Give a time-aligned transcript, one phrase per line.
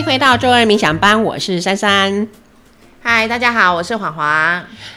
[0.00, 2.26] 迎回到周二冥想班，我是珊珊。
[3.02, 4.26] 嗨，大家好，我是黄黄。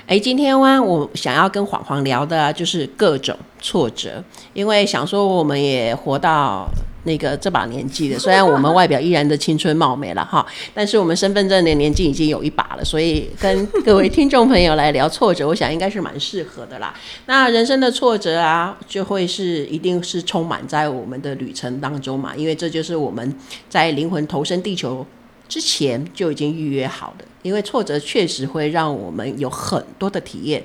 [0.07, 6.69] 哎，今天呢，我想要跟黄黄聊的就是各种挫折，因为想说我们也活到。
[7.03, 16.93] 那个这把年纪的，虽然我们外表依然的青春貌美了哈， 但是我们身份证的年纪已经有一把了，所以跟各位听众朋友来聊挫折，我想应该是蛮适合的啦。
[17.25, 23.35] 那人生的挫折啊，就会是一定是充满在我们的旅程当中嘛，因为这就是我们
[23.69, 25.05] 在灵魂投身地球
[25.49, 30.63] 之前就已经预约好的，因为挫折确实会让我们有很多的体验。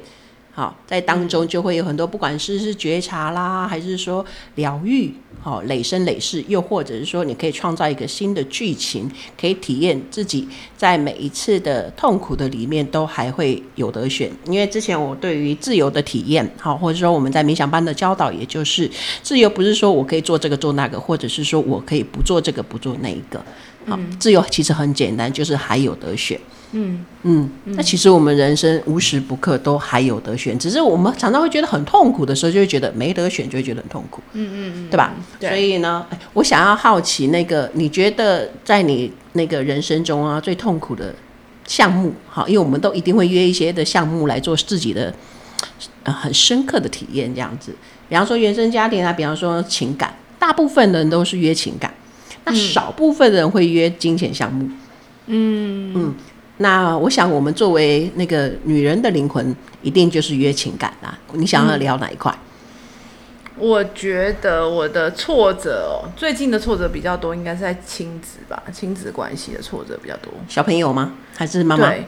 [0.58, 4.26] 好，在当中就会有很多，不管是是觉察啦，还是说
[4.56, 9.08] 疗愈，好，累生累世，又或者是说你可以创造一个新的剧情，
[9.40, 14.28] 可以体验自己在每一次的痛苦的里面都还会有得选。
[14.46, 18.90] 因为之前我对于自由的体验，好，或者说我们在冥想班的教导，也就是
[19.22, 23.40] 自由不是说我可以做这个做那个，或者是说我可以不做这个不做那一个。
[23.86, 26.36] 好，自由其实很简单，就是还有得选。
[26.72, 34.20] 嗯嗯，那其实我们人生无时不刻都还有得选，只是我们常常会觉得很痛苦的时候，就会觉得没得选，就会觉得很痛苦。
[34.34, 35.14] 嗯嗯嗯，对吧？
[35.40, 35.48] 对。
[35.48, 41.14] 所以呢，我想要好奇那个，你觉得在你那个人生中啊，最痛苦的
[41.66, 45.14] 项目，好，因为我们都一定会约一些的项目来做自己的
[46.02, 47.74] 呃很深刻的体验，这样子。
[48.10, 51.92] 比方说原生家庭啊，比方说情感，大部分人都是约情感，
[52.44, 54.68] 那少部分人会约金钱项目。
[55.28, 56.14] 嗯嗯。
[56.58, 61.16] 那我想，我们作为那个女人的灵魂，一定就是约情感啦。
[61.32, 62.36] 你想要聊哪一块？
[63.56, 70.32] 我觉得我的挫折哦，最近的挫折比较多，应该是在亲子吧，亲子关系的挫折比较多。
[70.48, 71.12] 小朋友吗？
[71.36, 71.88] 还是妈妈？
[71.88, 72.04] 对，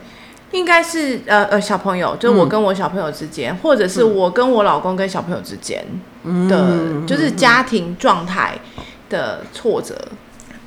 [0.52, 5.84] 应该是呃呃小朋友，就是我跟我小朋友之间，嗯、或者是我跟我老公跟小朋友之间
[6.48, 8.58] 的，嗯、就是家庭状态
[9.08, 9.96] 的挫折。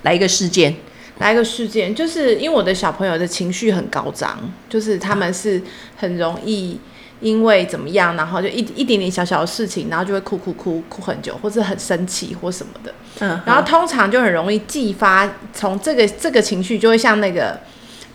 [0.04, 0.74] 来一个事件。
[1.20, 5.62] 来一个事件，就是因为我的小朋友的情绪很高涨，就是他们是
[5.96, 6.80] 很容易
[7.22, 12.94] 因为怎么样，然后就一一点点小小的事情，然后就会哭哭哭哭很久，或者很生气或什么的。
[13.20, 17.60] 嗯，然后通常就很容易激发，从这个这个情绪就会像那个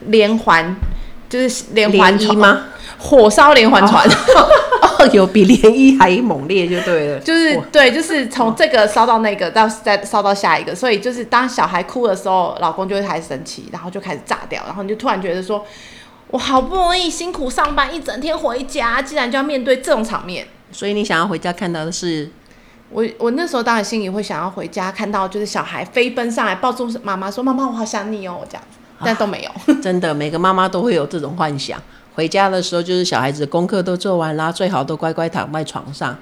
[0.06, 0.76] 连环，
[1.28, 2.64] 就是连环一吗？
[2.98, 4.06] 火烧连环船。
[4.98, 15.64] 哦有比涟漪还猛烈就对了，就是对，就是从这个烧到那个，到再烧到下一个，所以就是当小孩哭的时候，老公就会开始生气，然后就开始炸掉，然后你就突然觉得说，
[16.32, 22.28] 我好不容易辛苦上班一整天回家，竟然就要面对这种场面，所以你想要回家看到的是，
[22.90, 31.80] 我我那时候当然心里会想要回家看到，就是小孩飞奔上来抱住妈妈说，妈妈我好想你哦，这样子，但都没有，啊、真的每个妈妈都会有这种幻想。
[32.14, 36.18] 回家的时候，就是小孩子功课都做完啦，最好都乖乖躺在床上，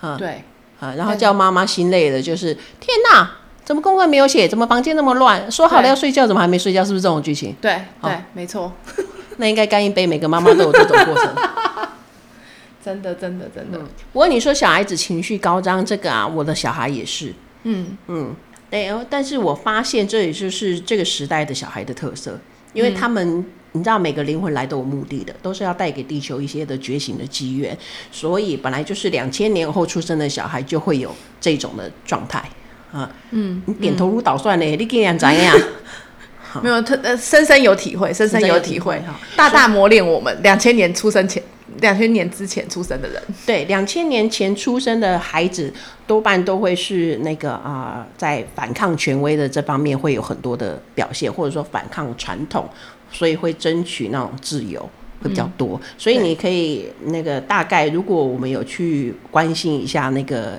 [0.00, 0.44] 啊，对，
[0.78, 3.28] 啊，然后叫妈妈心累的，就是天哪，
[3.64, 4.46] 怎么功课没有写？
[4.46, 5.50] 怎么房间那么乱？
[5.50, 6.84] 说好了要睡觉，怎么还没睡觉？
[6.84, 7.54] 是不是这种剧情？
[7.60, 8.72] 对，对，没错。
[9.38, 11.34] 那应该干一杯，每个妈妈都有这种过程。
[12.84, 13.78] 真的，真的，真的。
[14.12, 17.32] 不过你说小孩子情绪高涨，这个啊，我的小孩也是。
[17.62, 18.34] 嗯嗯，
[18.70, 22.38] 对，但是我发现这也就是这个时代的小孩的特色，
[22.72, 23.38] 因为他们。
[23.38, 27.76] 嗯你知道每个灵魂来都有目的的，都是要带给地球一些的觉醒的机缘，
[28.10, 31.10] 所以本来就是两千年后出生的小孩就会有
[31.40, 32.42] 这种的状态
[32.92, 33.10] 啊。
[33.30, 35.56] 嗯，你点头如捣蒜呢，嗯、你竟然怎样？
[36.62, 39.02] 没有，他呃，深深有体会，深深有体会，
[39.34, 41.42] 大大磨练我们两千年出生前，
[41.80, 43.22] 两千年之前出生的人。
[43.46, 45.72] 对，两千年前出生的孩子
[46.06, 52.68] 多半都会是那个啊、呃，在反抗权威的这方面会有很多的表现，或者说反抗传统。
[53.12, 54.80] 所以会争取那种自由
[55.22, 60.58] 会比较多，嗯、所以你可以那个大概，如果我们有去关心一下那个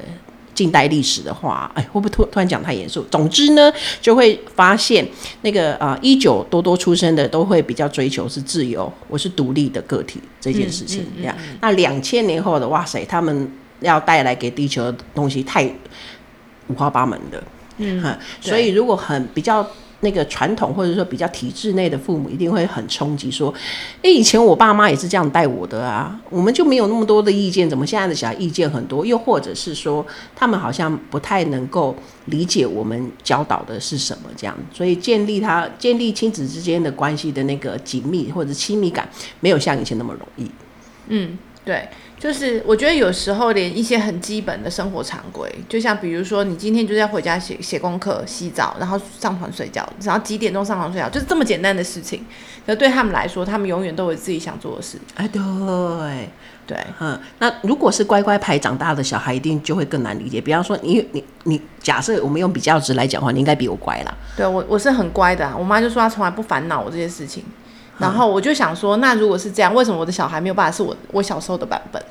[0.53, 3.01] 近代历史的话，哎，会不会突突然讲太严肃？
[3.11, 5.05] 总之呢，就会发现
[5.41, 11.05] 那个啊，一九多多出生的都会比较追求是自由，我是独立的个体这件事情。
[11.17, 15.65] 这样，那两千年后的哇塞，他们要带来给地球的东西太
[16.67, 17.43] 五花八门的，
[17.79, 19.67] 嗯，所以如果很比较。
[20.03, 23.51] 那个传统或者说比较体制内的父母一定会很冲击，说
[24.03, 29.05] ：“哎，以前我爸妈也是这样带我的啊，我们就没有那么多的意见，怎么现在的小孩意见很多？
[29.05, 30.05] 又或者是说，
[30.35, 31.95] 他们好像不太能够
[32.25, 39.09] 理解我们教导的是什么这样，所以建立他建立亲子之间的关系的那个紧密或者亲密感，
[39.39, 40.51] 没有像以前那么容易。”
[41.07, 41.87] 嗯，对。
[42.23, 52.25] 就是我觉得有时候连一些很基本的生活常规，就像比如说你今天就是要回家写写功课、洗澡，然后上床睡觉，然后几点钟上床睡觉，就是这么简单的事情。
[52.65, 54.97] 那对他们来说，他们永远都有自己想做的事。
[55.15, 55.41] 哎，对。
[56.65, 60.39] 对，嗯，那如果是乖乖牌长大的小孩，一定就会更难理解。
[60.39, 64.13] 比方说你，你你你，假设我们用比较值来讲的话，你应该比我乖啦。
[64.37, 65.53] 对我，我是很乖的啊。
[65.59, 67.43] 我妈就说她从来不烦恼我这些事情，
[67.97, 72.01] 然后我就想说，那如果是这样，为什么我的小孩没有办法是我我小时候的版本？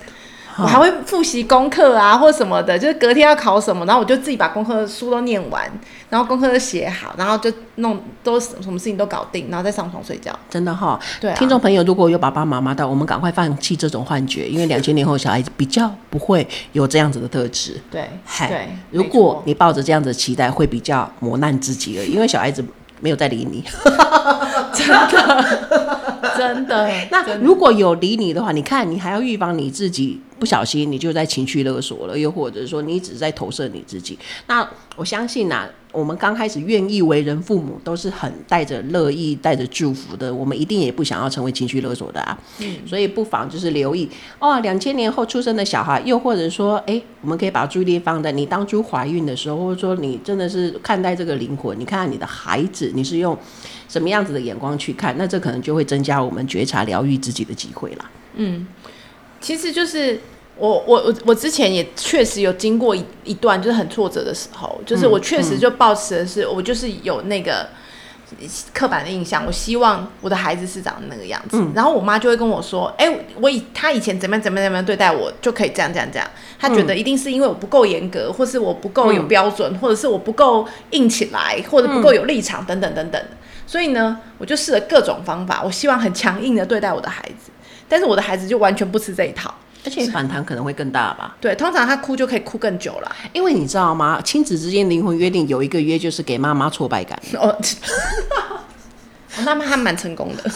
[0.58, 5.64] 我还会复习功课啊，或什么的，就是隔天要考什么，然后我就自己把功课书都念完，
[6.10, 10.30] 然后功课都写好，然后就弄都什么事情都搞定，然后再上床睡觉。
[10.50, 11.34] 真的哈，对啊。
[11.38, 17.80] 听众朋友，如果有爸爸妈妈的，我们赶快放弃这种幻觉，因为两千年后小孩子比较不会有这样子的特质。
[17.90, 18.68] 对，嗨，对。
[18.90, 22.62] 如果你抱着这样子的期待，会比较磨难自己而已，因为小孩子
[23.02, 23.62] 没有在理你。
[24.72, 26.00] 真的，
[26.38, 26.90] 真的。
[27.10, 30.20] 那如果有理你的话，你看你还要预防你自己。
[30.38, 34.18] 不小心你就在情绪勒索了，又或者说你只是在投射你自己。
[34.48, 40.34] 那我相信呐、啊，我们刚开始愿意为人父母，都是很带着乐意、带着祝福的。
[40.34, 42.36] 我们一定也不想要成为情绪勒索的啊。
[42.58, 53.38] 嗯，所以不妨就是留意哦，两千年后出生的小孩，又或者说，哎，我们可以把注意力放在你当初怀孕的时候，或者说你真的是看待这个灵魂，你看看你的孩子，你是用
[53.92, 58.10] 什么样子的眼光去看，那这可能就会增加我们觉察、疗愈自己的机会了。
[58.36, 58.66] 嗯，
[59.40, 60.18] 其实就是。
[60.58, 67.66] 我我我我之前也确实有经过一一段就是很挫折的时候，就是我确实就抱持的是、嗯嗯、我就是有那个
[68.72, 83.20] 刻板的印象，我希望我的孩子是长那个样子，嗯、然后我妈就会跟我说，哎、欸，我以他以前怎么样怎么样怎么样对待我，就可以这样这样这样，他觉得一定是因为我不够严格，或是我不够有标准，嗯、或者是我不够硬起来，或者不够有立场等等等等，
[83.66, 87.50] 所以呢，我就试了各种方法，我希望很强硬的对待我的孩子，
[87.88, 89.52] 但是我的孩子就完全不吃这一套。
[89.84, 91.36] 而且反弹可能会更大吧？
[91.40, 94.20] 对，通常他哭就可以哭更久了，因为你知道吗？
[94.22, 97.20] 亲子之间灵魂约定有一个约，就是给妈妈挫败感。
[97.36, 97.58] 哦，
[99.44, 100.44] 那妈还蛮成功的。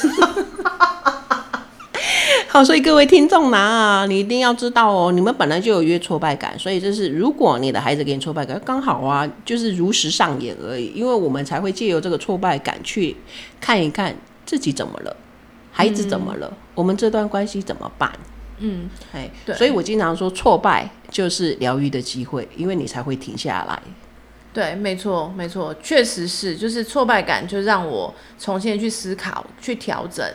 [2.57, 10.91] 好，所以各位听众啊，你一定要知道哦，你们本来就有约挫败感，所以就是如果你的孩子给你挫败感，刚好啊，就是如实上演而已。
[10.95, 13.15] 因为我们才会借由这个挫败感去
[13.61, 14.17] 看一看
[14.47, 15.15] 自己怎么了，
[15.71, 18.11] 孩子怎么了，嗯、我们这段关系怎么办？
[18.61, 23.79] 嗯，哎，对，所以我经常说，挫败就是疗愈的机会，因为你才会停下来。
[24.55, 30.27] 对，没错，没错，确实是，就是挫败感，就让我重新去思考，去调整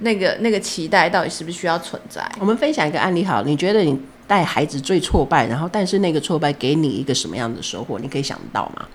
[0.00, 2.28] 那个那个期待到底是不是需要存在。
[2.38, 7.98] 我们分享一个案例，好，你觉得你带孩子最挫败，然后但是那个挫败给你一个什么样的收获？
[7.98, 8.86] 你可以想到吗？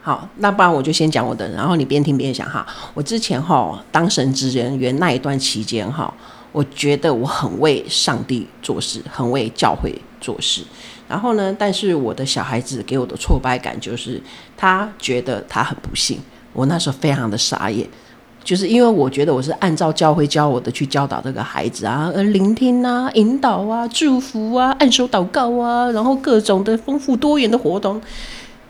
[0.00, 2.66] 好，那不然我就先讲我的，然后你边听边想哈。
[2.94, 6.12] 我之前哈当神职人员那一段期间哈。
[6.50, 10.62] 我觉得我很为上帝做事，很为教会做事。
[11.06, 14.20] 然后呢，但是我的小孩子给我的挫败感就是，
[14.56, 16.18] 他觉得他很不幸。
[16.54, 17.86] 我那时候非常的傻眼，
[18.48, 28.00] 就是因为我觉得我是按照教会教我的去教导这个孩子啊，而聆听啊、引导啊、祝福啊、按手祷告啊，然后各种的丰富多元的活动，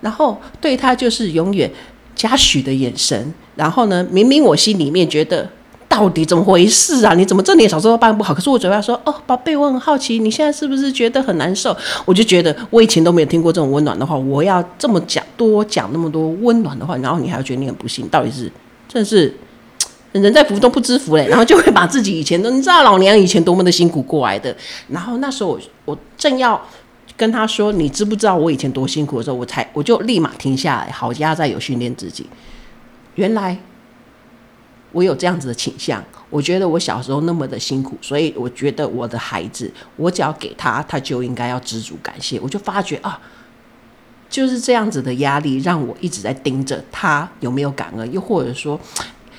[0.01, 1.71] 然后对他就是永远
[2.17, 3.33] 嘉许的眼神。
[3.55, 5.49] 然后呢，明明我心里面觉得。
[5.91, 7.15] 到底怎么回事啊？
[7.15, 8.35] 你怎么这点小时候办不好？
[8.35, 11.75] 可是我嘴巴说哦，宝贝，我很好奇，你现在是不是觉得很难受？
[12.05, 18.53] 我就觉得我以前都没有听过这种温暖的话，我要这么讲多讲那么多温暖的话，然后你还要觉得你很不幸，到底是
[18.87, 19.35] 真的是
[20.13, 21.27] 人在福中不知福嘞？
[21.29, 24.57] 然后就会把自己以前都你知道老娘以前多么的辛苦过来的，
[24.89, 26.61] 然后那时候我我正要
[27.17, 32.27] 跟他说，你知不知道我以前多辛苦的时候，我才我就立马停下来，好家在有训练自己，
[33.15, 33.59] 原来。
[34.91, 42.41] 我有这样子的倾向，我觉得我小时候那么的辛苦，所以我觉得我的孩子，我只要给他，他就应该要知足感谢。
[42.41, 43.21] 我就发觉啊，
[44.31, 48.81] 就是这样子的压力，让我一直在盯着他有没有感恩，又或者说，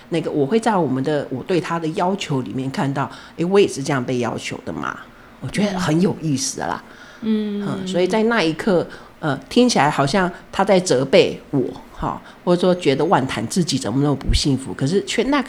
[0.09, 4.99] 那个我会在我们的我对他的要求里面看到，诶，我也是这样被要求的嘛，
[5.39, 6.83] 我觉得很有意思啦，
[7.21, 8.85] 嗯，嗯，所以在那一刻，
[9.19, 11.63] 呃，听起来好像他在责备我。
[11.91, 15.43] 哈，或者说觉得万谈自己怎么那么不幸福，可是却那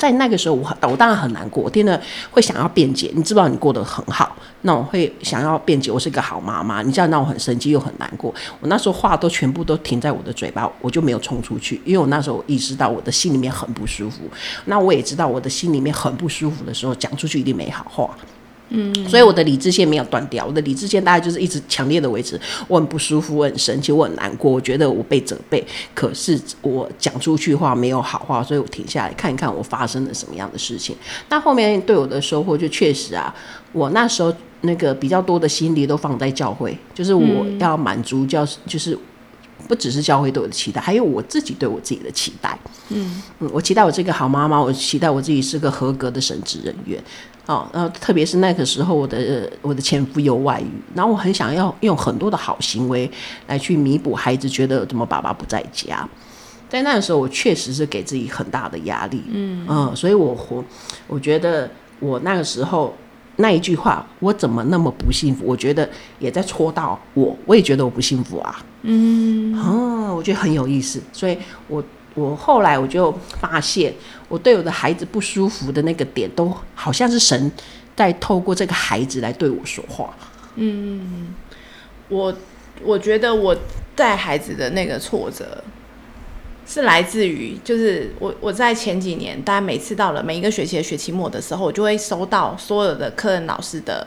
[0.00, 3.12] 在那个时候我，我我当然很难过，我听了会想要辩解。
[3.14, 6.80] 你知不知道你过得很好，那我会想要辩解，我是一个好妈妈。
[6.80, 8.34] 你这样让我很生气又很难过。
[8.60, 14.22] 我那时候话都全部都停在我的嘴巴，我就没有冲出去，因为我那时候意识到我的心里面很不舒服。
[14.64, 18.16] 那我也知道我的心里面很不舒服的时候，讲出去一定没好话。
[18.70, 22.40] 嗯，所以我的理智线没有断掉，我的理智线大概就是一直强烈的维持。
[22.68, 30.96] 我很不舒服，我很生气，我很难过，我觉得我被责备，可是我讲出去话没有好话，所以我停下来看一看我发生了什么样的事情。
[31.28, 33.34] 那后面对我的收获就确实啊，
[33.72, 38.96] 我那时候那个比较多的心力都放在教会，就是我要满足教，就是
[39.70, 42.58] 不只是教会对我的期待，还有我自己对我自己的期待。
[42.88, 47.00] 嗯嗯，我期待我这个好妈妈，我期待我自己是个合格的神职人员。
[47.46, 53.08] 哦，然后特别是那个时候，我的我的前夫有外遇，然后我很想要用很多的好行为
[53.46, 56.08] 来去弥补孩子觉得怎么爸爸不在家。
[56.68, 60.64] 在那个时候，我确实是给自己很大的压力，嗯嗯，所以我活
[61.06, 62.92] 我觉得我那个时候
[63.40, 65.44] 那一句话，我怎么那么不幸福？
[65.44, 71.36] 我觉得也在戳到我，我也觉得我不幸福啊，嗯，哦，我觉得很有意思，所以
[71.68, 71.82] 我。
[72.14, 73.94] 我后来我就发现，
[74.28, 77.50] 我对我的孩子不舒服的那个点，都好像是神
[77.94, 80.12] 在透过这个孩子来对我说话。
[80.56, 81.32] 嗯，
[82.08, 82.34] 我
[82.82, 83.56] 我觉得我
[83.94, 85.62] 带孩子的那个挫折，
[86.72, 94.06] 是来自于，就是我我在前几年，大家每次到了每一个学期的学期末的时候，我就会收到所有的科任老师的。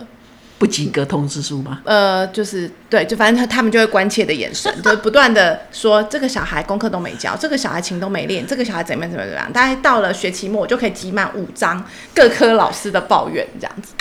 [0.60, 1.82] 不及格通知书吗？
[1.84, 9.51] 呃，就是对，就反正他他们就会关切的眼神，就不断的说这个小孩功课都没教，这个小孩琴都没练，这个小孩怎么样怎么样怎么样。
[9.51, 11.84] 大概到了学期末，我就可以集满五张
[12.15, 13.93] 各科老师的抱怨这样子。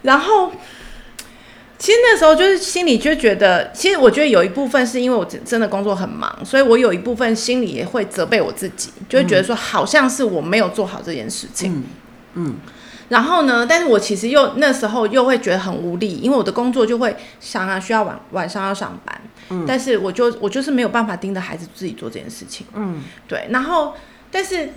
[0.00, 0.50] 然后，
[1.82, 11.72] 其实那时候就是心里就觉得，其实我觉得有一部分是因为我真真的工作很忙，所以我有一部分心里也会责备我自己，就会觉得说好像是我没有做好这件事情。
[11.72, 11.84] 嗯。
[12.34, 12.54] 嗯
[13.08, 19.20] 然后呢，但是我其实又那时候又会觉得很无力，因为我的工作就会想啊，需要晚晚上要上班，
[19.50, 23.44] 嗯，但是我就我就是没有办法盯着孩子自己做这件事情，嗯，对。
[23.50, 23.94] 然后，
[24.30, 24.70] 但是，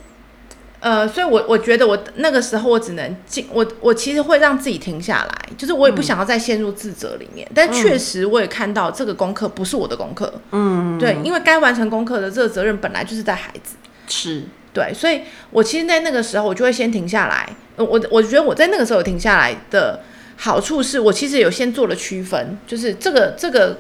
[0.86, 7.48] 呃，所以我我觉得我那个时候我只能进，我我其实会让自己停下来，就是我也不想要再陷入自责里面。
[7.50, 13.76] 嗯，但确实我也看到这个功课不是我的功课，嗯，对，因为该完成功课的这个责任本来就是在孩子，
[14.08, 14.44] 是。
[14.74, 17.50] 对，所以我其实，在那个时候，我就会先停下来。
[17.78, 20.02] 我我觉得我在那个时候停下来的
[20.36, 23.80] 好处是，我其实有先做了区分，就是这个这个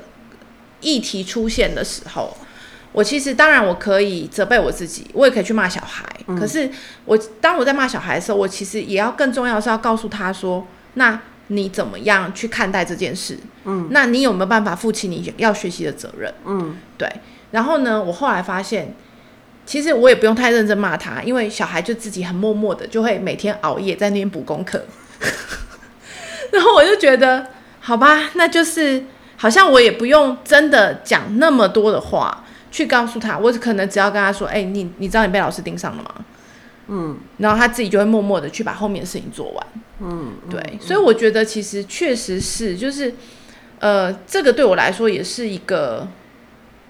[0.79, 2.35] 议题出现的时候，
[2.95, 6.03] 我其实当然我可以责备我自己，我也可以去骂小孩。
[6.27, 6.39] 嗯。
[6.39, 6.69] 可是
[7.03, 13.37] 我当我在骂小孩的时候，我其实也要更重要的是要告诉他说，那你怎么样去看待这件事？
[13.65, 16.33] 嗯，那你有没有办法负起你要学习的责任？
[16.45, 17.07] 嗯，对。
[17.51, 18.95] 然后呢，我后来发现。
[19.67, 24.85] 其实我也不用太认真骂他，因为小孩就自己很默默的就会每天熬夜在那边补功课，
[26.53, 27.47] 然后我就觉得
[27.79, 29.03] 好吧，那就是
[29.35, 32.43] 好像我也不用真的讲那么多的话
[32.75, 36.25] 去告诉他，我可能只要跟他说，哎、欸，你你知道你被老师盯上了吗？
[36.87, 39.67] 嗯，然后他自己就会默默的去把后面的事情做完。
[39.99, 43.13] 嗯，对，嗯、所以我觉得其实确实是，就是
[43.79, 46.07] 呃，这个对我来说也是一个。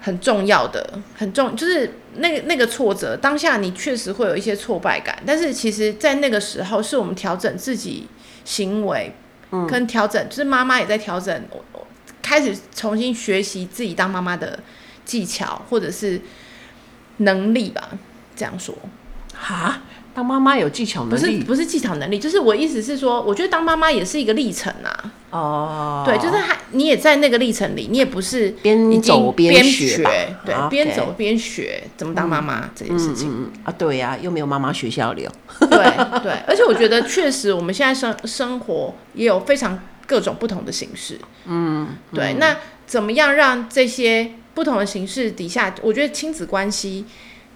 [0.01, 8.05] 很重要的，很重，就是那个那个挫折，当下你确实会有一些挫败感，但是其实，在那个时候，是我们调整自己
[8.43, 9.11] 行为，
[9.49, 11.87] 嗯，跟调整，就是妈妈也在调整，我
[12.21, 14.59] 开始重新学习自己当妈妈的
[15.05, 16.19] 技巧或者是
[17.17, 17.89] 能力吧，
[18.35, 18.75] 这样说，
[19.33, 19.81] 哈。
[20.13, 25.11] 当妈妈有技巧能力，不是不是技巧能力，就是我意思是说，我觉得当妈妈也是一个历程啊。
[25.29, 29.97] 哦，对，就是还你也在那个历程里，你也不是边走边学，
[30.45, 33.75] 对，边.走边学怎么当妈妈这件事情、嗯嗯、啊。
[33.77, 35.27] 对呀、啊，又没有妈妈学校里。
[35.59, 35.69] 对
[36.23, 41.19] 对，而且我觉得确实，我们现在生生活也有非常各种不同的形式。
[41.43, 42.57] 嗯，对嗯，那
[42.87, 47.05] 怎么样让这些不同的形式底下，我觉得亲子关系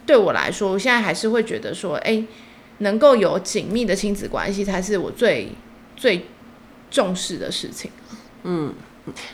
[0.05, 2.23] 对我来说，我现在还是会觉得说，哎、
[2.79, 5.49] 能够有紧密的亲子关系，才是我最
[5.95, 6.25] 最
[6.91, 7.89] 重视的事情。
[8.43, 8.73] 嗯，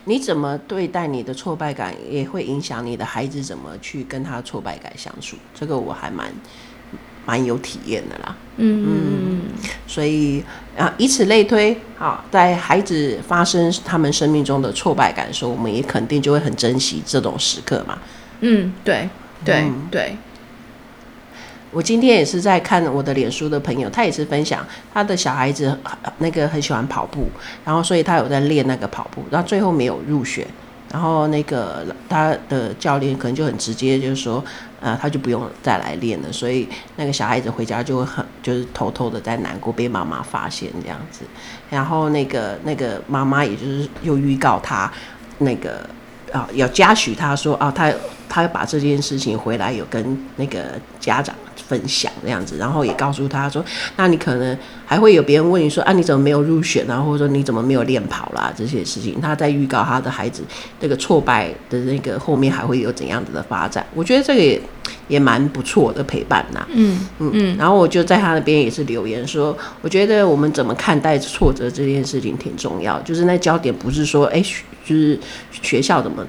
[0.06, 5.36] 你怎么对待你的挫败感，也会影响你的孩子怎么去跟他挫败感相处。
[5.54, 6.32] 这个我还蛮
[7.26, 8.36] 蛮有体验的啦。
[8.58, 9.42] 嗯嗯，
[9.86, 10.44] 所以
[10.78, 17.98] 啊，以此类推，好，在孩子发生他们生命中的挫败感的时候，我们也肯定就会很珍惜这种时刻嘛。
[18.40, 19.10] 嗯，对
[19.44, 20.16] 对、嗯、对。
[21.72, 25.78] 我今天也是在看我的脸书的朋友，他也是分享他的小孩子
[26.20, 27.28] 那个很喜欢跑步，
[27.66, 30.48] 然后所以他有在练那个跑步，然后最后没有入选，
[30.90, 34.42] 然后那个他的教练可能就很直接就是说，
[34.82, 41.22] 呃，他就不用再来练了，所以那个小孩子回家就会很就是偷偷的在难过，被妈妈发现这样子，
[41.70, 44.92] 然后那个那个妈妈也就是又预告他
[45.40, 45.90] 那个
[46.32, 47.92] 啊要嘉许他说啊他
[48.30, 51.36] 他把这件事情回来有跟那个家长。
[51.68, 53.64] 分享这样子，然后也告诉他说，
[53.96, 60.44] 那你可能还会有别人问你说啊，你怎么没有入选啊，或者说你怎么没有练跑啦这些事情，他在预告他的孩子
[60.80, 64.62] 这个挫败的那个后面还会有怎样子的发展，我觉得这个也
[65.08, 75.20] 也蛮不错的陪伴呐，嗯嗯嗯，然后我就在他那边也是留言说，我觉得我们怎么看待挫折这件事情挺重要，就是那焦点不是说哎、欸，就是
[75.62, 76.26] 学校怎么。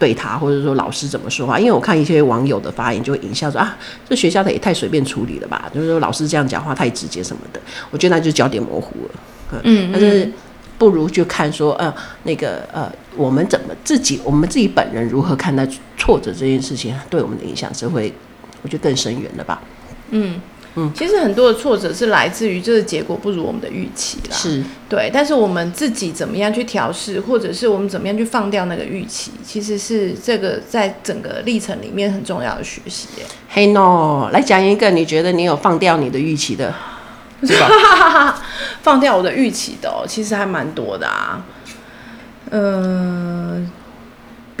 [0.00, 1.60] 对他，或者说老师怎么说话？
[1.60, 3.76] 因为我看一些网友的发言，就会引笑说啊，
[4.08, 5.70] 这学校的也太随便处理了吧？
[5.74, 9.60] 就是说老师这样讲话太直接什么的，我觉得那就焦点模糊了。
[9.64, 10.32] 嗯，但是
[10.78, 18.10] 不如就看说，呃，那个呃，我们怎么自己，我们自己本人如何看待挫折这件事情，对我们的影响是会，
[18.62, 19.60] 我觉得更深远了吧。
[20.10, 20.40] 嗯。
[20.76, 33.08] 嗯，其实很多的挫折是来自于这个结果不如我们的预期啦，是对，但是我们自己怎么样去调试，或者是我们怎么样去放掉那个预期，其实是这个在整个历程里面很重要的学习。
[33.48, 36.72] 嘿，no，来讲一个你觉得你有放掉你的预期的，
[37.42, 38.38] 是吧？
[38.82, 41.44] 放掉我的预期的哦，其实还蛮多的啊，
[42.50, 43.70] 嗯、呃。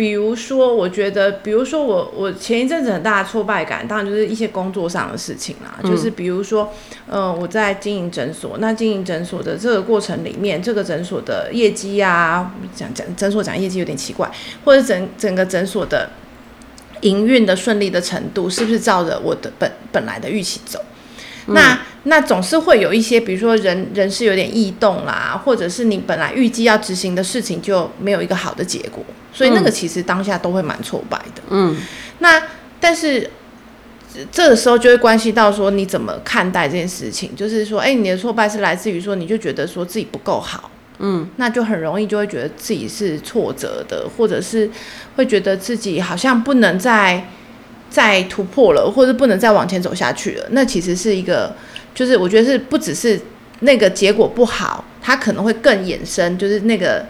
[0.00, 5.78] 比如说，我觉得，比如说我我前一阵子很大的挫败感，当然就是一些工作上的事情啦。
[5.82, 6.72] 嗯、就是比如说，
[7.06, 14.26] 呃，我在经营诊所，那经营诊所的这个过程里面，这个诊所的业绩啊，讲讲诊所讲业绩有点奇怪，
[14.64, 16.08] 或者整整个诊所的
[17.02, 20.80] 营运的顺利的程度，是不是照着我的本本来的预期走？
[21.46, 29.04] 嗯、那那总是会有一些，比如说人人事有点异动啦，或者是你本来预计要执行的事情就没有一个好的结果。
[29.32, 31.42] 所以那个其实当下都会蛮挫败的。
[31.50, 31.76] 嗯，
[32.18, 32.42] 那
[32.80, 33.30] 但是
[34.32, 40.68] 这个时候就会关系到说你怎么看待这件事情，就是说，哎，你的挫败是来自于说你就觉得说自己不够好，
[40.98, 44.68] 嗯，那就很容易就会觉得自己是挫折的，或者是
[45.14, 47.24] 会觉得自己好像不能再
[47.90, 50.46] 再突破了，或者不能再往前走下去了。
[50.52, 51.54] 那其实是一个，
[51.94, 53.20] 就是我觉得是不只是
[53.60, 57.04] 那个结果不好，它可能会更衍生，就是那个。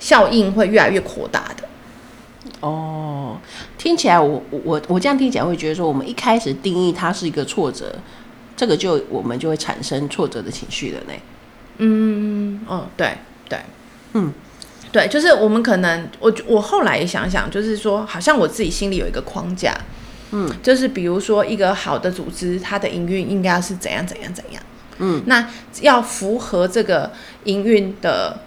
[0.00, 1.68] 效应会越来越扩大的。
[2.60, 3.36] 哦，
[3.76, 7.94] 听起来我我我这样听起来会觉得说，我们一开始定义它是一个挫折，
[8.56, 11.12] 这个就我们就会产生挫折的情绪了呢。
[11.76, 13.14] 嗯，哦，对
[13.46, 13.58] 对，
[14.14, 14.32] 嗯，
[14.90, 19.78] 对，就是我们可能我我后来也想想，就是说，好像我自己心里有一个框架，
[20.32, 24.62] 嗯，就是比如说一个好的组织，它的营运应该是怎样怎样怎样，
[24.98, 25.48] 嗯，那
[25.80, 27.10] 要符合这个
[27.44, 28.38] 营运的。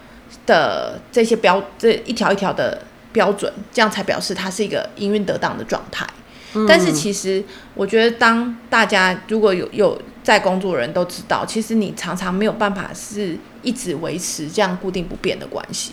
[0.46, 6.06] 的这些标，这一条一条的标准，这样才表示它是一个营运得当的状态。
[6.52, 7.42] 嗯、但是其实，
[7.74, 15.92] 我觉得当大家如果有有在工作的人都知道，其实你常常没有办法是一直维持这样固定不变的关系。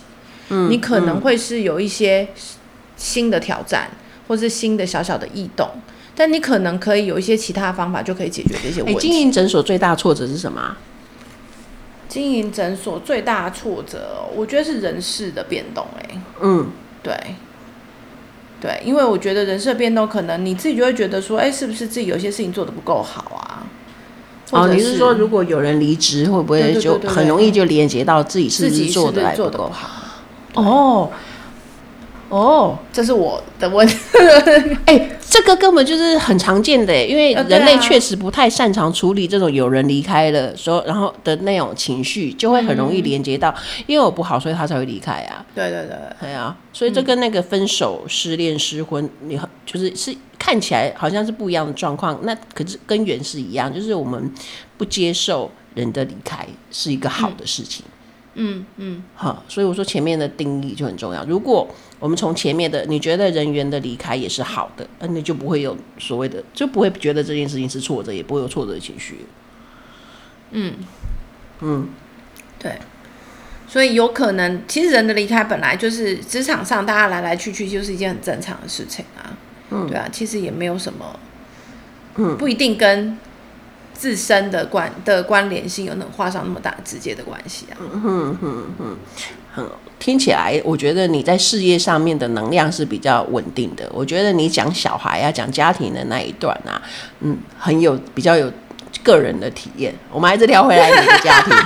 [0.50, 2.28] 嗯，你可能会是有一些
[2.96, 3.88] 新的挑战，
[4.28, 5.68] 或是新的小小的异动，
[6.14, 8.98] 但你可能可以有一些其他方法就可以解决这些问题。
[8.98, 10.76] 欸、经营诊所最大挫折是什么？
[12.08, 15.86] 经营诊所最大的挫折，我觉得是人事的变动。
[15.98, 16.68] 哎，嗯，
[17.02, 17.14] 对，
[18.60, 23.64] 对，因为我觉得人事的变动，可能你自己就会觉得说，哎，是不是自己有些事情做的不够好啊？
[24.50, 29.88] 哦，你是说如果有人离职，会不会就很容易就连接到自己是不是做得还不够好？
[30.62, 31.10] 哦。
[32.32, 33.94] 哦，这是我的问题。
[34.86, 45.44] 哎、欸，这个根本就是很常见的，因为人类确实不太擅长处理这种有人离开了说，然后的那种情绪，就会很容易连接到，嗯、因为我不好，所以他才会离开啊。
[45.54, 54.32] 对对对，对啊，所以这跟那个分手、失恋、失婚，你就是是看起来好像是不一样的状况，那可是根源是一样，就是我们
[54.78, 57.84] 不接受人的离开是一个好的事情。
[57.86, 57.91] 嗯
[58.34, 61.24] 嗯嗯，好，所以我说前面的定义就很重要。
[61.24, 61.68] 如果
[61.98, 69.26] 我们从前面的，你觉得人员的离开也是好的，那你就不会有所谓的，就不会觉得这件事情是挫折，也不会有挫折的情绪。
[70.52, 70.74] 嗯
[71.60, 71.88] 嗯，
[72.58, 72.78] 对。
[73.68, 79.32] 所以有可能，其实人的离开本来就是职场上大家来来去去，就是一件很正常的事情啊。
[79.70, 81.18] 嗯，对啊，其实也没有什么，
[82.16, 83.16] 嗯，不一定跟
[84.02, 87.78] 自身的关的关联性有能画上那么大直接的关系啊。
[87.78, 88.96] 嗯哼哼哼，
[89.54, 89.64] 很。
[90.00, 93.88] 听起来，我觉得你在事业上面的能量是比较稳定的。
[93.92, 96.82] 我觉得你讲小孩啊，讲家庭的那一段啊，
[97.20, 98.50] 嗯，很有比较有
[99.04, 99.94] 个人的体验。
[100.10, 101.56] 我们还是聊回来你的家庭。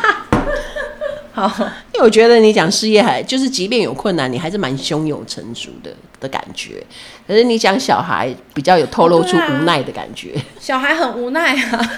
[1.36, 1.46] 好，
[1.92, 6.82] 因为我觉得你讲事业还就是，即便有困难，你还是蛮胸有成竹的的感觉。
[7.28, 10.34] 可是你讲小孩，比较有透露出无奈的感觉。
[10.58, 11.90] 小孩很无奈啊。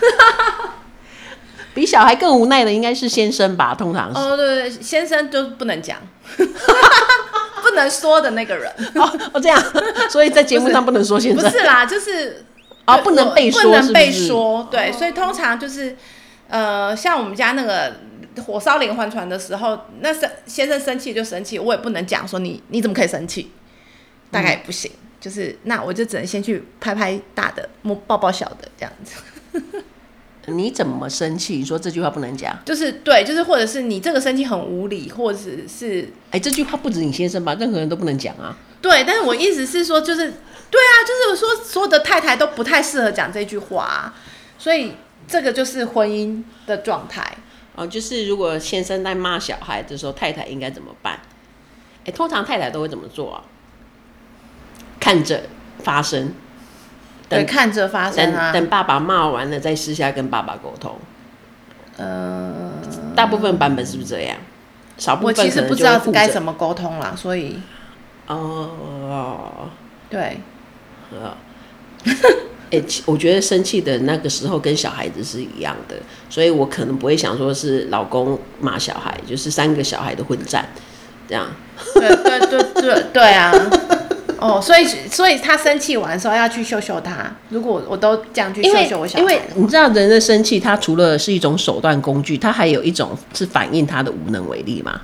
[1.72, 4.18] 比小孩更无奈的应该是先生吧，通常是。
[4.18, 5.98] 哦，对对，先生就不能讲，
[6.36, 8.68] 不能说的那个人。
[8.96, 9.62] 哦哦，这样，
[10.10, 11.40] 所以在节目上不能说先生。
[11.40, 12.44] 不是，啦，就是
[12.84, 14.66] 啊，不能被说，不能被说？
[14.68, 15.96] 对，所以通常就是，
[16.48, 17.92] 呃，像我们家那个
[18.38, 23.50] 火烧连环船的时候，那生先生生气就生气，我也不能讲说你你怎么可以生气，
[24.30, 29.14] 大概也不行，嗯、就是那我就只能先去拍拍大的，摸抱抱小的这样子。
[30.50, 31.56] 你怎么生气？
[31.56, 38.56] 你说这句话不能讲，就是对，就是或者是你这个生气很无理，或者是哎、欸，这句话不止你先生吧，任何人都不能讲啊。
[38.80, 40.20] 对，但是我意思是说，就是
[40.70, 44.14] 对啊，就是说所有的太太都不太适合讲这句话啊，
[44.58, 44.94] 所以
[45.26, 47.36] 这个就是婚姻的状态
[47.78, 47.86] 哦。
[47.86, 51.14] 就是如果先生在骂小孩的时候，太太应该怎么办？
[52.00, 53.42] 哎、欸，通常太太都会怎么做啊？
[54.98, 55.44] 看着
[55.82, 56.32] 发生。
[57.28, 58.52] 对，看着发生啊。
[58.52, 60.98] 等爸爸骂完了，再私下跟爸爸沟通。
[61.96, 62.72] 呃，
[63.14, 64.36] 大部分版本是不是这样？
[64.96, 67.60] 少部分我其实不知道该怎么沟通啦，所以。
[68.26, 69.68] 哦。
[70.10, 70.40] 对。
[71.12, 71.36] 呃。
[72.70, 75.96] 哎、欸，我觉得生气的那个时候跟小孩子是一样的，
[76.28, 80.68] 所以我可能不会想说是老公骂小孩，就是三个小孩的混战，
[81.28, 81.46] 这样。
[81.94, 83.52] 对对对对对啊。
[84.40, 87.34] 哦，所以所以他生气完的时候要去秀秀他。
[87.48, 95.00] 如果我都这样去秀秀我小孩，因为你知道人的生气，他除了是一种手段工具，他还有一种是反映他的无能为力嘛。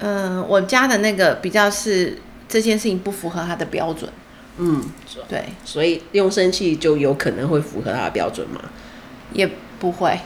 [0.00, 4.10] 嗯，我家的那个比较是这件事情不符合他的标准。
[4.58, 4.82] 嗯，
[5.28, 8.60] 对，所以用生气就有可能会符合他的标准吗？
[9.32, 10.18] 也不会，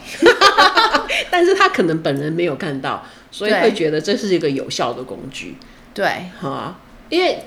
[1.31, 5.55] 但是他可能本人没有看到，所以会觉得这是一个有效的工具。
[5.93, 6.79] 对，好。
[7.09, 7.39] 因为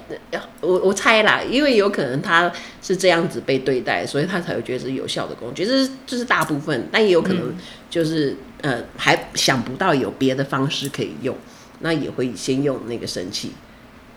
[0.63, 5.67] 我我猜啦，因为有可能他是这样子被对待，所以他才会觉得是有效的工具。
[5.67, 7.55] 这是这是大部分，但也有可能
[7.91, 11.37] 就是、嗯、呃还想不到有别的方式可以用，
[11.81, 13.53] 那也会先用那个生气，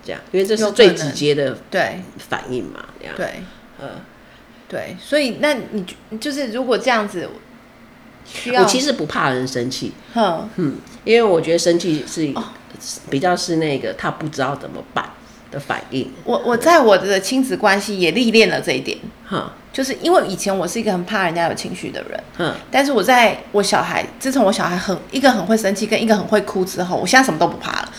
[0.06, 2.02] 这样，因为这是最直接的对。
[2.30, 2.86] 反应嘛。
[3.00, 3.44] 这样，对，
[3.80, 3.90] 呃，
[4.68, 5.86] 对，所以那你
[6.20, 7.30] 就是如果这样子，
[8.58, 12.34] 我其实不怕人生气，嗯，因为我觉得生气是
[13.10, 15.10] 比较是那个他不知道怎么办。
[15.52, 27.94] 的反应，我我在我的亲子关系也历练了这一点，哈，就是因为以前我是一个很怕人家有情绪的人，嗯，但是我在我小孩，自从我小孩很一个很会生气，跟一个很会哭之后，我现在什么都不怕了，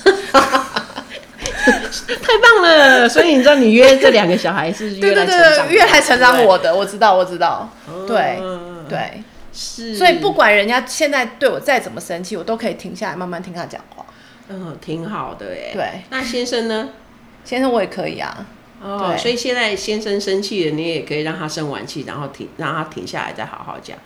[2.23, 3.09] 太棒了！
[3.09, 7.69] 所以你知道，你约这两个小孩是越来成长，越来成长我的，我知道，我知道，
[8.07, 8.39] 对。
[8.87, 14.05] 对，是，所以不管人家现在对我再怎么生气，我都可以停下来，慢慢听他讲话，
[14.49, 16.91] 嗯，挺好的哎，对，那先生呢？
[17.47, 18.47] 先生，我也可以啊。
[18.83, 23.97] 哦，对，所以现在先生生气了，你也可以让他生完气，然后停，让他停下来，再好好讲。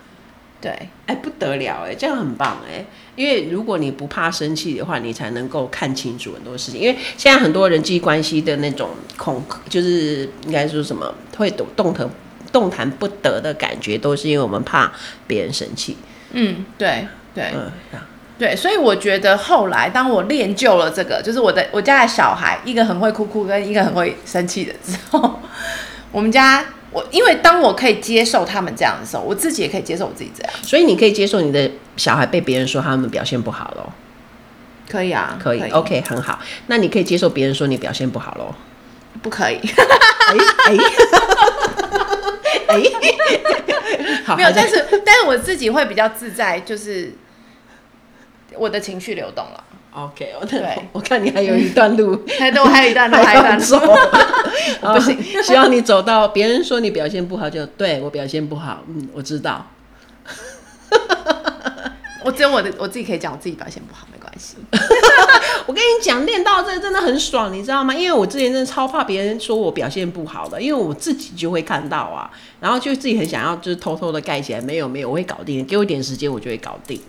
[0.61, 6.81] 对，哎，不得了，哎，这样很棒，哎，因为如果你不怕生气的话，你才能够看清楚很多事情。
[6.81, 12.09] 因为现在很多人际关系的那种恐，就是应该说什么会动动弹
[12.51, 14.91] 动弹不得的感觉，都是因为我们怕
[15.25, 15.95] 别人生气。
[16.31, 17.51] 嗯，对对。
[17.53, 17.71] 嗯。
[18.37, 25.41] 对，所以我觉得后来当我练就了这个，就是我的我家的小孩，一个很会哭哭，跟一个很会生气的之后，
[26.09, 30.53] 我们家我因为当我可以接受他们这样的时候，我自己也可以接受我自己这样。
[30.63, 33.91] 所以你可以接受你的小孩被别人说他们表现不好喽？
[34.89, 36.39] 可以啊，可以，可以，OK，很好。
[36.67, 38.55] 那你可以接受别人说你表现不好喽？
[39.21, 39.59] 不可以。
[40.27, 40.77] 哎哎
[42.67, 42.83] 哎，
[44.25, 47.13] 好，没有，但是但是我自己会比较自在，就是。
[48.57, 49.63] 我的情绪流动了。
[49.91, 50.61] OK，我对，
[50.93, 53.79] 我看你还有一段路， 还对，我还有一段路 还要走。
[54.81, 58.83] 不行，希望你走到别人说你表现不好，就对我表现不好。
[58.87, 59.65] 嗯，我知道。
[62.23, 64.57] 我只有我的我自己可以讲，我自己表现不好没关系。
[65.65, 67.95] 我跟你讲，练到这个真的很爽，你知道吗？
[67.95, 74.61] 因为我之前真的超怕别人说我表现不好的，因为我自己就会看到啊，然后就自己很想要，就是偷偷的盖起来。
[74.61, 77.01] 没有没有，我会搞定，给我一点时间，我就会搞定。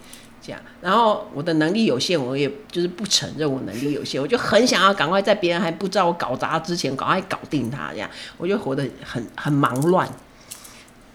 [0.42, 7.90] 这样，然后我的能力有限，我也就是不承认我能力有限，我就很想要赶快在别人还不知道我搞砸之前，赶快搞定他。
[7.92, 10.08] 这样，我就活得很很忙乱。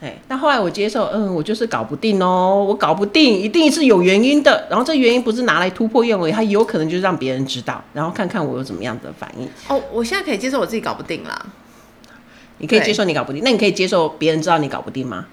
[0.02, 4.68] 哎，但后来我接受，嗯，我就是搞不定哦，我搞不定，一定是有原因的。
[4.70, 9.48] 然后这原因不是拿来突破愿望，它有可能就是让别人知道，然后看看我有怎么样的反应。
[9.70, 11.46] 哦，我现在可以接受我自己搞不定啦。
[12.58, 15.26] 你可以接受你搞不定，那你可以接受别人知道你搞不定吗？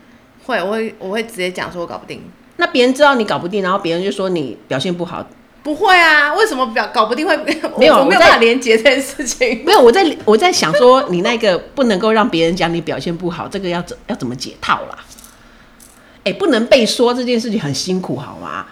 [0.44, 2.22] 会，我会，我会直接讲说我搞不定。
[2.62, 5.26] 那别人知道你搞不定，然后别人就说你表现不好，
[5.64, 6.32] 不会啊？
[6.32, 7.36] 为什么表搞不定会
[7.76, 7.96] 没有？
[7.98, 9.64] 我没有办法连接这件事情。
[9.66, 15.04] 没有，我在我在想说，你那个不能够让别人讲你表现不好，这个要怎要怎么解套啦？
[16.18, 18.66] 哎、欸，不能被说这件事情很辛苦，好吗？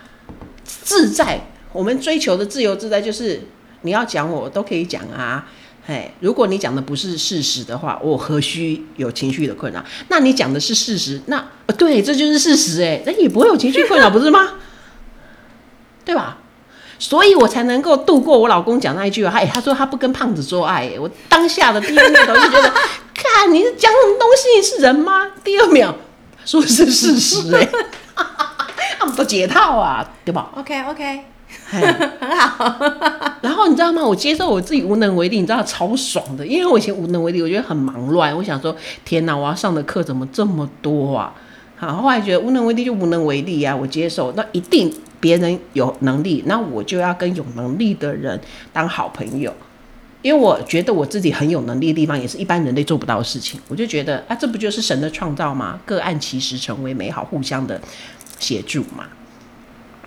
[0.65, 1.41] 自在，
[1.73, 3.43] 我们追求的自由自在就是
[3.81, 5.49] 你要讲我都可以讲啊。
[5.87, 9.85] 哎，如果你讲的不是事实的话，我何须有情绪的困扰？
[10.09, 11.45] 那你讲的是事实，那
[11.77, 14.55] 对，这就是事实，哎，那也不会有情绪困扰， 不是吗？
[16.05, 16.39] 对吧？
[16.99, 22.73] 所以我才能够度过我老公讲那一句话，哎，他说他不跟胖子做爱，我当下的第一念头就觉得，
[23.15, 25.29] 看你是讲什么东西，你是人吗？
[25.43, 25.97] 第二秒
[26.45, 27.69] 说是事实，哎，
[29.01, 31.21] 他们都解套啊，对吧？OK OK。
[31.71, 31.81] 很
[32.37, 32.77] 好，
[33.41, 34.03] 然后你知道吗？
[34.03, 38.37] 我接受我自己无能为力，你知道超爽的，因为我以前无能为力，我觉得很忙乱。
[38.37, 41.33] 我想说，天哪，我要上的课怎么这么多啊？
[41.77, 44.33] 好，后来觉得无能为力就无能为力啊，我接受。
[44.33, 48.39] 那一定别人有能力，那我就要跟有能力的人
[48.73, 49.55] 当好朋友，
[50.23, 53.61] 因为我觉得我自己很有能力的地方，也是一般人类做不到的事情。
[53.69, 55.79] 我就觉得啊，这不就是神的创造吗？
[55.87, 57.81] 各按其实成为美好，互相的
[58.41, 59.05] 协助嘛。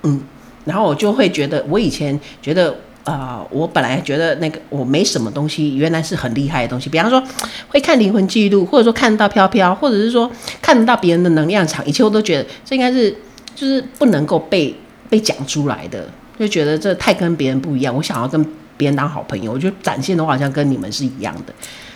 [0.03, 0.21] 嗯。
[0.65, 2.71] 然后我就会觉得，我以前觉得，
[3.03, 6.89] 啊、呃，我本来觉得那个我没什么东西，原来是很厉害的东西。
[6.89, 7.21] 比方说，
[7.67, 13.11] 会看灵魂记录，或者说看得到飘飘，或者是说看得到别人的能量场，以前我都觉得这应该是
[13.55, 14.73] 就是不能够被
[15.09, 16.07] 被讲出来的，
[16.39, 17.93] 就觉得这太跟别人不一样。
[17.93, 18.43] 我想要跟
[18.77, 21.53] 别人当好朋友，我觉得展现的话好像跟你们是一样的，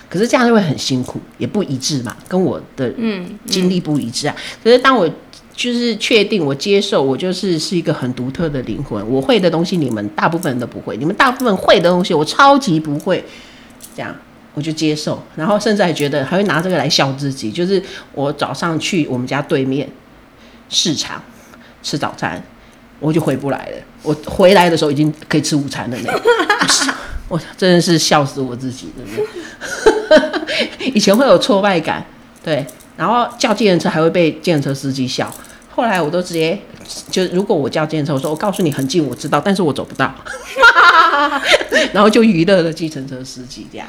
[0.10, 4.36] 可是这样就会很辛苦，也不一致嘛，跟我的嗯经历不一致啊。
[4.38, 5.10] 嗯嗯、可是当我
[5.58, 9.04] 就是确定我接受，我就是是一个很独特的灵魂。
[9.10, 13.26] 我会的东西，你们大部分都不会；你们大部分会的东西，我超级不会。
[13.96, 14.16] 这样
[14.54, 17.52] 我就接受，然后甚至还觉得还会拿这个来笑自己。
[17.52, 17.82] 就是
[18.14, 19.90] 我早上去我们家对面
[20.70, 21.20] 市场
[21.82, 22.40] 吃早餐，
[23.00, 23.78] 我就回不来了。
[24.04, 26.12] 我回来的时候已经可以吃午餐了呢。
[27.28, 30.48] 我真的是笑死我自己，真的。
[30.94, 32.06] 以前会有挫败感，
[32.44, 32.64] 对，
[32.96, 35.34] 然后叫计程车还会被计程车司机笑。
[35.78, 36.60] 后来我都直接
[37.12, 40.12] 就，如果我叫计程车，我说我告诉你很近，我知道，但是我走不到，
[41.94, 43.88] 然后就娱乐了计程车司机这样。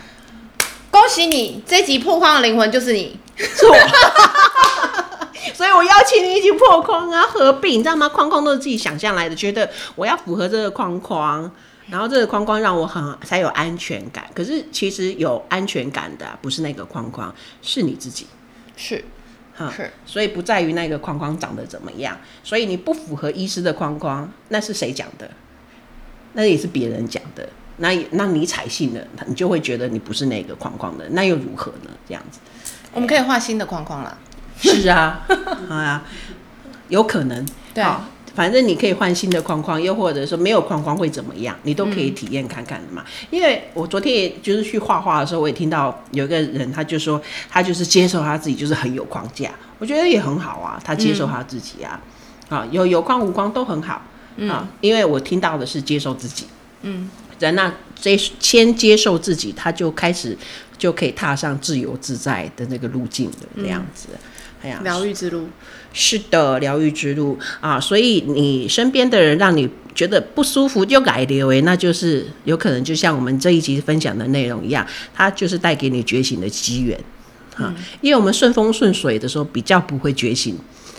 [0.90, 3.74] 恭喜你，这集破框的灵魂就是你，是我。
[5.57, 8.07] 所以我邀请你一起破框啊，合并，你知道吗？
[8.07, 11.51] 框框都是自己想象来的，觉得我要符合这个框框，
[11.88, 14.27] 然后这个框框让我很才有安全感。
[14.35, 18.27] 可是其实有安全感的不是那个框框，是你自己，
[18.77, 19.03] 是。
[19.75, 25.31] 是，所以不在于那个框框长得怎么样，所以你不符合医师的框框，那是谁讲的？
[26.35, 27.49] 那也是别人讲的。
[27.79, 31.90] 那那你采信了，你就会觉得你不是那个框框的，那又如何呢？
[32.07, 32.40] 这样子，
[32.92, 34.18] 我们可以画新的框框了。
[34.61, 35.25] 是啊，
[35.71, 36.05] 啊，
[36.88, 37.47] 有可能。
[37.73, 37.85] 对。
[38.38, 43.03] 反正你可以换新的框框，又或者说没有框框会怎么样，你都可以体验看看的嘛。
[43.05, 47.20] 嗯、因为我昨天也就是去画画的时候，我也听到有一个人，他就说
[47.51, 50.81] 他就是接受他自己，就是很有框架，我觉得也很好啊。
[50.85, 52.01] 他接受他自己啊，
[52.51, 54.03] 嗯、啊，有有框无框都很好、
[54.37, 54.68] 嗯、啊。
[54.81, 56.46] 因为我听到的是接受自己，
[56.83, 60.38] 嗯，人那这先接受自己，他就开始
[60.79, 64.07] 就可以踏上自由自在的那个路径的这样子。
[64.12, 64.18] 嗯
[64.62, 65.49] 哎呀，疗愈之路
[65.92, 76.99] 是的，疗愈之路啊，所以你身边的人让你觉得不舒服就改掉诶，那就是有可能就像我们这一集分享的内容一样，它就是带给你觉醒的机缘
[77.55, 77.73] 啊。
[77.73, 80.57] 嗯、因为我们顺风顺水的时候比较不会觉醒，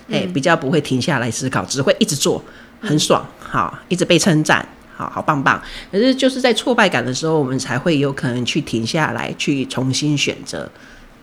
[0.09, 2.43] 哎、嗯，比较不会停下来思考，只会一直做，
[2.79, 5.61] 很爽，好，一直被称赞，好好棒棒。
[5.91, 10.69] 可是就是在挫败感的时候，我们才会有可能去停下来，去重新选择。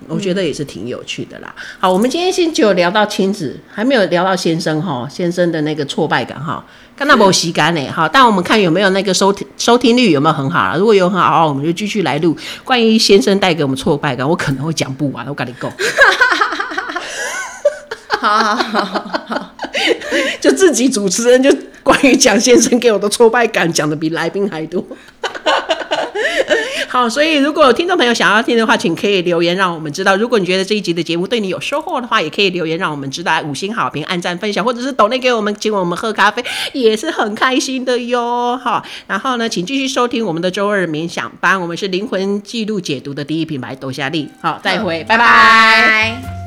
[0.08, 1.54] 我觉得也是挺有趣的啦。
[1.78, 6.64] 好，我们今天先就聊到亲子，还没有聊到先生哈，先生的那个挫败感哈，
[6.96, 7.88] 看到没有洗干呢？
[7.90, 10.76] 好，但我们看有没有那个收听收听率有没有很好啊？
[10.76, 14.28] 如果有很好，我们就继续来录关于先生带给我们挫败感。
[14.28, 15.72] 我可能会讲不完，我跟你讲。
[18.18, 19.54] 好好好好好，
[20.40, 24.84] 就自己主持人就关于讲先生给我的挫败感讲的比来宾还多。
[26.96, 30.16] 好，所以如果有听众朋友想要听的话，请可以留言让我们知道。
[30.16, 38.56] 如果你觉得这一集的节目对你有收获的话，也可以留言让我们知道，五星好评、按赞、分享，或者是抖内给我们，请我们喝咖啡，也是很开心的哟。
[38.56, 44.30] 好，然后呢，请继续收听我们的周二冥想班，我们是灵魂记录解读的第一品牌，抖夏利。
[44.40, 46.45] 好，再会，拜拜。